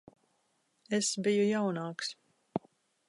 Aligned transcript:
Es 0.99 1.11
biju 1.27 1.43
jaunāks. 1.51 2.11